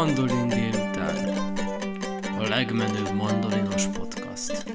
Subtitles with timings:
[0.00, 1.28] Mandolin délután.
[2.38, 4.72] A legmenőbb mandolinos podcast.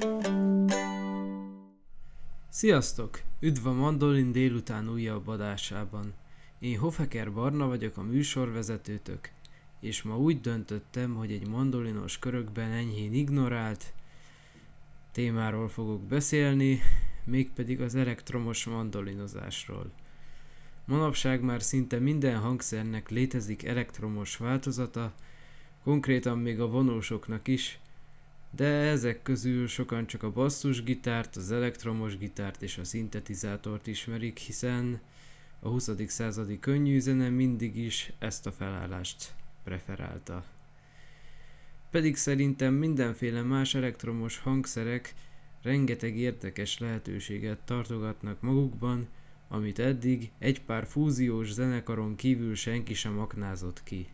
[2.50, 3.22] Sziasztok!
[3.40, 6.14] Üdv a Mandolin délután újabb adásában.
[6.60, 9.32] Én Hofeker Barna vagyok a műsorvezetőtök,
[9.80, 13.94] és ma úgy döntöttem, hogy egy mandolinos körökben enyhén ignorált
[15.12, 16.80] témáról fogok beszélni,
[17.24, 19.92] mégpedig az elektromos mandolinozásról.
[20.86, 25.14] Manapság már szinte minden hangszernek létezik elektromos változata,
[25.84, 27.80] konkrétan még a vonósoknak is,
[28.56, 35.02] de ezek közül sokan csak a basszusgitárt, az elektromos gitárt és a szintetizátort ismerik, hiszen
[35.60, 35.90] a 20.
[36.08, 40.46] századi könnyű zene mindig is ezt a felállást preferálta.
[41.92, 45.14] Pedig szerintem mindenféle más elektromos hangszerek
[45.62, 49.08] rengeteg érdekes lehetőséget tartogatnak magukban,
[49.48, 54.08] amit eddig egy pár fúziós zenekaron kívül senki sem aknázott ki.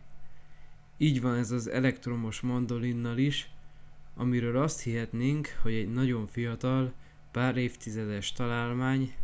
[0.96, 3.50] Így van ez az elektromos mandolinnal is,
[4.16, 6.92] amiről azt hihetnénk, hogy egy nagyon fiatal,
[7.30, 9.14] pár évtizedes találmány,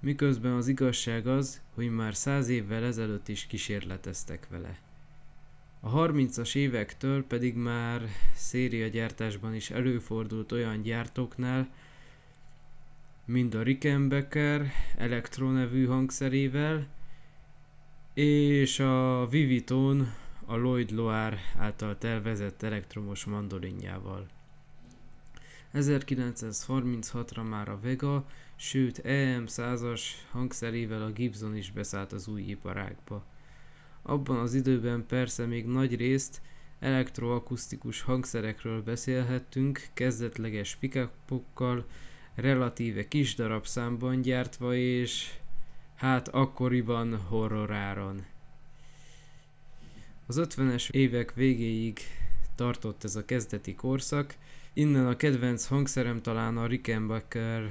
[0.00, 4.78] miközben az igazság az, hogy már száz évvel ezelőtt is kísérleteztek vele.
[5.80, 8.02] A 30-as évektől pedig már
[8.34, 11.68] szériagyártásban is előfordult olyan gyártóknál,
[13.30, 16.86] mind a Rickenbacker Electro nevű hangszerével,
[18.14, 20.12] és a Viviton
[20.44, 24.26] a Lloyd Loire által tervezett elektromos mandolinjával.
[25.74, 33.24] 1936-ra már a Vega, sőt EM100-as hangszerével a Gibson is beszállt az új iparágba.
[34.02, 36.40] Abban az időben persze még nagy részt
[36.78, 41.86] elektroakusztikus hangszerekről beszélhettünk, kezdetleges pickupokkal,
[42.40, 45.32] relatíve kis darabszámban gyártva, és
[45.94, 48.24] hát akkoriban horroráron.
[50.26, 51.98] Az 50-es évek végéig
[52.54, 54.34] tartott ez a kezdeti korszak,
[54.72, 57.70] innen a kedvenc hangszerem talán a Rickenbacker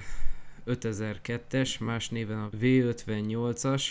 [0.65, 3.83] 5002-es, más néven a V58-as,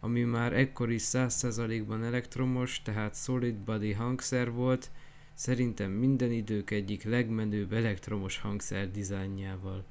[0.00, 4.90] ami már ekkor is 100%-ban elektromos, tehát solid body hangszer volt,
[5.38, 9.84] szerintem minden idők egyik legmenőbb elektromos hangszer dizájnjával.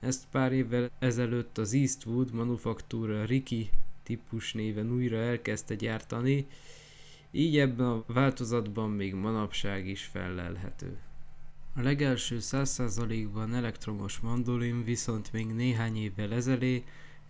[0.00, 3.70] Ezt pár évvel ezelőtt az Eastwood manufaktúra Ricky
[4.02, 6.46] típus néven újra elkezdte gyártani,
[7.30, 10.98] így ebben a változatban még manapság is fellelhető.
[11.74, 16.84] A legelső 100%-ban elektromos mandolin viszont még néhány évvel ezelé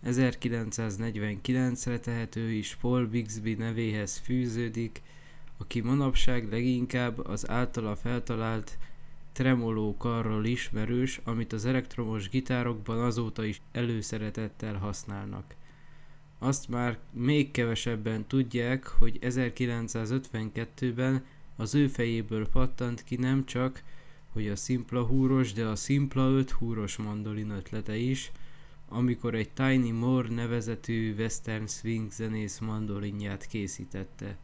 [0.05, 5.01] 1949-re tehető is Paul Bixby nevéhez fűződik,
[5.57, 8.77] aki manapság leginkább az általa feltalált
[9.31, 15.55] tremoló karról ismerős, amit az elektromos gitárokban azóta is előszeretettel használnak.
[16.39, 23.83] Azt már még kevesebben tudják, hogy 1952-ben az ő fejéből pattant ki nem csak,
[24.31, 28.31] hogy a szimpla húros, de a szimpla 5 húros mandolin ötlete is,
[28.89, 34.37] amikor egy Tiny Moore nevezetű western swing zenész mandolinját készítette.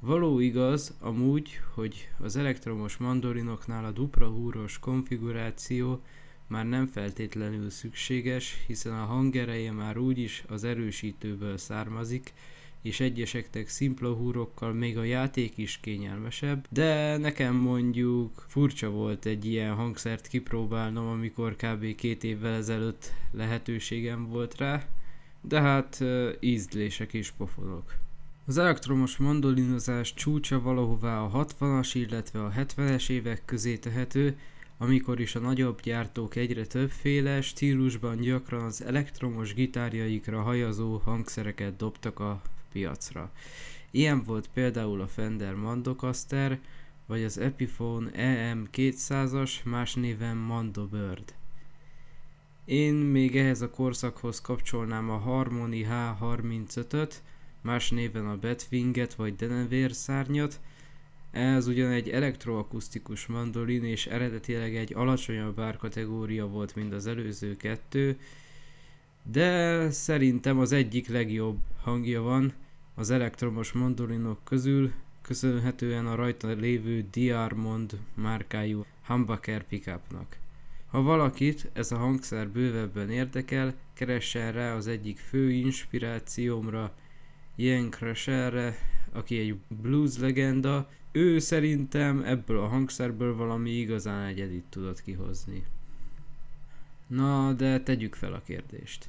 [0.00, 6.02] Való igaz, amúgy, hogy az elektromos mandolinoknál a dupla húros konfiguráció
[6.46, 12.32] már nem feltétlenül szükséges, hiszen a hangereje már úgyis az erősítőből származik,
[12.82, 19.44] és egyeseknek szimpla húrokkal még a játék is kényelmesebb, de nekem mondjuk furcsa volt egy
[19.44, 21.94] ilyen hangszert kipróbálnom, amikor kb.
[21.94, 24.88] két évvel ezelőtt lehetőségem volt rá,
[25.40, 26.04] de hát
[26.40, 28.06] ízlések és pofonok.
[28.48, 34.38] Az elektromos mandolinozás csúcsa valahová a 60-as, illetve a 70-es évek közé tehető,
[34.78, 42.20] amikor is a nagyobb gyártók egyre többféle stílusban gyakran az elektromos gitárjaikra hajazó hangszereket dobtak
[42.20, 42.42] a
[42.72, 43.32] piacra.
[43.90, 46.58] Ilyen volt például a Fender Mandocaster,
[47.06, 51.34] vagy az Epiphone EM200-as, más néven Mando Bird.
[52.64, 57.22] Én még ehhez a korszakhoz kapcsolnám a Harmony H35-öt,
[57.60, 60.60] más néven a Batwinget vagy Denver szárnyat.
[61.30, 68.18] Ez ugyan egy elektroakusztikus mandolin, és eredetileg egy alacsonyabb árkategória volt, mint az előző kettő,
[69.22, 72.52] de szerintem az egyik legjobb hangja van
[72.94, 74.92] az elektromos mandolinok közül,
[75.22, 80.36] köszönhetően a rajta lévő Diarmond márkájú humbucker pickupnak.
[80.86, 86.94] Ha valakit ez a hangszer bővebben érdekel, keressen rá az egyik fő inspirációmra,
[87.60, 88.76] Ian Crusherre,
[89.12, 95.64] aki egy blues legenda, ő szerintem ebből a hangszerből valami igazán egyedit tudott kihozni.
[97.06, 99.08] Na, de tegyük fel a kérdést.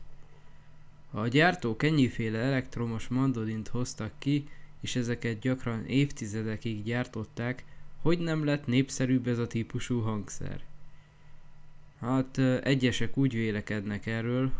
[1.12, 4.48] Ha a gyártók ennyiféle elektromos mandolint hoztak ki,
[4.81, 7.66] és ezeket gyakran évtizedekig gyártották,
[8.01, 10.62] hogy nem lett népszerűbb ez a típusú hangszer.
[12.00, 14.51] Hát egyesek úgy vélekednek erről,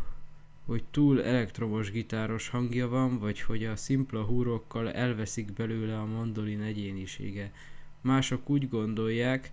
[0.70, 6.62] hogy túl elektromos gitáros hangja van, vagy hogy a szimpla húrokkal elveszik belőle a mandolin
[6.62, 7.52] egyénisége.
[8.02, 9.52] Mások úgy gondolják,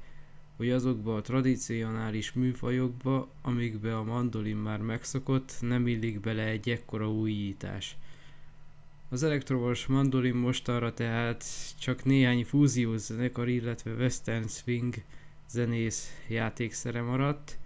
[0.57, 7.13] hogy azokba a tradicionális műfajokba, amikbe a mandolin már megszokott, nem illik bele egy ekkora
[7.13, 7.97] újítás.
[9.09, 11.45] Az elektromos mandolin mostanra tehát
[11.79, 14.95] csak néhány fúziós zenekar, illetve western swing
[15.49, 17.59] zenész játékszere maradt.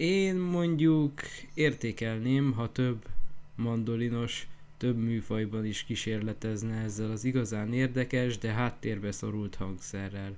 [0.00, 1.20] Én mondjuk
[1.54, 3.06] értékelném, ha több
[3.54, 10.36] mandolinos több műfajban is kísérletezne ezzel az igazán érdekes, de háttérbe szorult hangszerrel.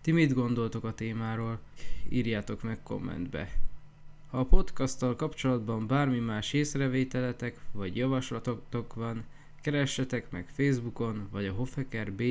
[0.00, 1.60] Ti mit gondoltok a témáról?
[2.08, 3.52] Írjátok meg kommentbe.
[4.30, 9.24] Ha a podcasttal kapcsolatban bármi más észrevételetek vagy javaslatotok van,
[9.60, 12.22] keressetek meg Facebookon vagy a hofekerb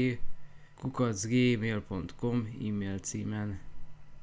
[0.80, 3.67] kukacgmail.com e-mail címen.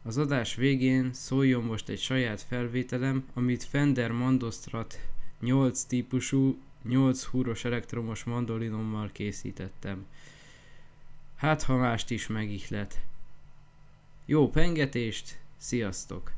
[0.07, 4.99] Az adás végén szóljon most egy saját felvételem, amit Fender Mandostrat
[5.41, 10.07] 8 típusú, 8 húros elektromos mandolinommal készítettem.
[11.37, 13.01] Hát ha mást is megihlet.
[14.27, 16.33] Jó pengetést, sziasztok!